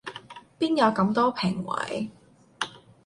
[0.57, 2.09] 邊有咁多評委